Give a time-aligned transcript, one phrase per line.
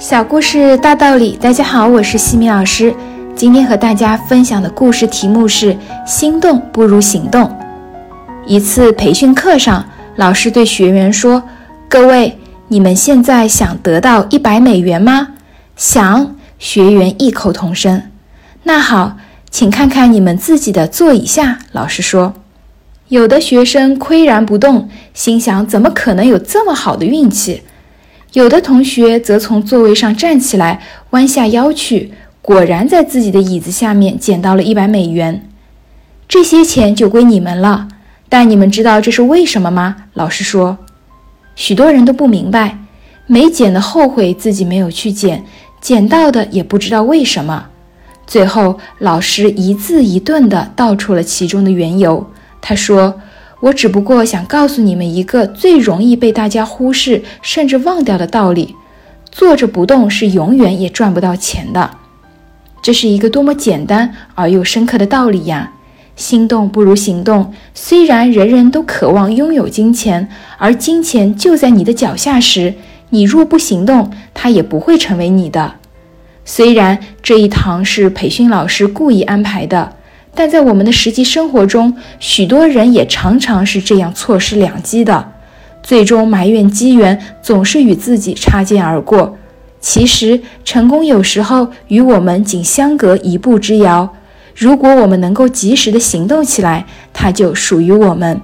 [0.00, 2.94] 小故事大道理，大家好，我是西米老师。
[3.36, 5.76] 今天和大家分享的故事题目是
[6.08, 7.54] “心动不如行动”。
[8.46, 9.84] 一次培训课上，
[10.16, 11.42] 老师对学员说
[11.86, 15.28] ：“各位，你们现在想得到一百美元吗？”
[15.76, 18.04] 想，学员异口同声。
[18.62, 19.18] 那好，
[19.50, 21.58] 请看看你们自己的座椅下。
[21.72, 22.32] 老师说，
[23.08, 27.64] 有的学生岿然不动，心想：怎么可能有这么好的运气？
[28.32, 35.48] 有的同学则从座位上站起来，弯下腰去，果然在自己的椅子下面捡到了一百美元。
[36.28, 37.88] 这些钱就归你们了。
[38.28, 39.96] 但你们知道这是为什么吗？
[40.14, 40.78] 老师说，
[41.56, 42.78] 许多人都不明白，
[43.26, 45.44] 没捡的后悔自己没有去捡，
[45.80, 47.66] 捡到的也不知道为什么。
[48.28, 52.24] 最后，老师一字一顿地道出了其中的缘由。
[52.60, 53.20] 他说。
[53.60, 58.74] 我只不过想告诉你们一个最容易被大家忽视甚至忘掉的道理：
[59.30, 61.90] 坐着不动是永远也赚不到钱的。
[62.82, 65.72] 这是一个多么简单而又深刻的道理呀！
[66.16, 67.52] 心动不如行动。
[67.74, 72.74] 虽然人人都渴望拥有金钱，而金钱就在你的脚下时，
[73.10, 75.74] 你若不行动，它也不会成为你的。
[76.44, 79.96] 虽然这一堂是培训老师故意安排的。
[80.34, 85.32] 但在我们的实际生活中，许多人也常常是这样错失良机的，
[85.82, 89.36] 最终埋怨机缘总是与自己擦肩而过。
[89.80, 94.08] 其实，成功有时候与我们仅相隔一步之遥。
[94.54, 98.40] 如果我们能够及时的行动起来，它就属于我们。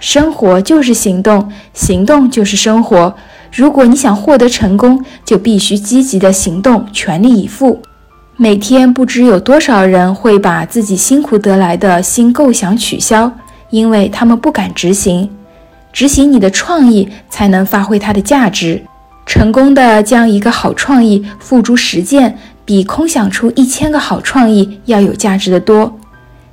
[0.00, 3.14] 生活就是行动，行动就是生活。
[3.52, 7.80] 如果你想获得成功，就必须积极的行动，全力以赴。
[8.36, 13.30] 每天不知有多少人会把自己辛苦得来的新构想取消，
[13.70, 15.30] 因为他们不敢执行。
[15.92, 18.82] 执行你的创意，才能发挥它的价值。
[19.24, 25.96] 成功的将一个好创意付诸实践，比空想出一千个好创意要有价值的多。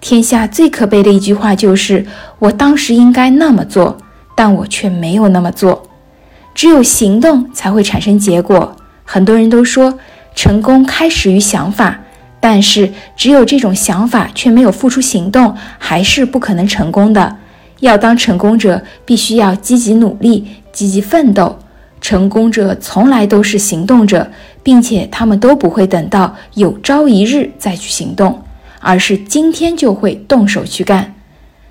[0.00, 2.06] 天下最可悲的一句话就是
[2.38, 3.98] ：“我当时应该那么做，
[4.36, 5.82] 但我却没有那么做。”
[6.54, 8.76] 只有行动才会产生结果。
[9.04, 9.98] 很多人都说。
[10.34, 12.00] 成功开始于想法，
[12.40, 17.36] 但是只有这种想法却没有付出行动，还是不可能成功的。
[17.80, 21.58] 要当成功者，必须要积极努力、积极奋斗。
[22.00, 24.30] 成功者从来都是行动者，
[24.62, 28.42] 并且他们都不会等到有朝一日再去行动，
[28.80, 31.14] 而是今天就会动手去干。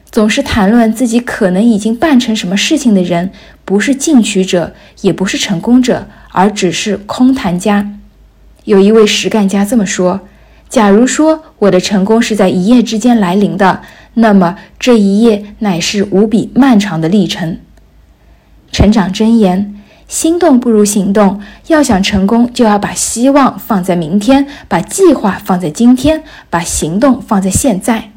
[0.10, 3.32] 总是谈论自己可能已经办成什么事情的人，
[3.64, 7.88] 不是进取者，也不是成功者，而只是空谈家。
[8.66, 10.22] 有一位实干家这么说
[10.70, 13.82] ：“假如说我的成功是在一夜之间来临的，
[14.16, 17.58] 那么这一夜乃是无比漫长的历程。”
[18.72, 19.76] 成长箴言：
[20.08, 21.42] 心动不如行动。
[21.68, 28.12] 要想成功，就要把希望放在明天，把计划放在今天，把行动放在现在。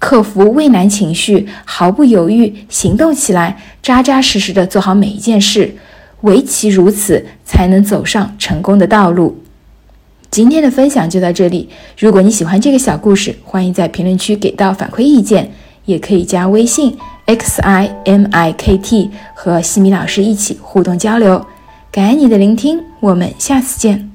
[0.00, 5.76] 克服畏难情绪，毫不犹豫行动起来，扎扎实实的做好每一件事。
[6.22, 9.43] 唯其如此，才能走上成功的道路。
[10.34, 11.68] 今天的分享就到这里。
[11.96, 15.48] 如果你喜欢这个小故事，欢迎在评论区给到反馈意见，
[15.84, 16.96] 也可以加微信
[17.26, 21.46] x i m i k t 和西米老师一起互动交流。
[21.92, 24.13] 感恩你的聆听，我们下次见。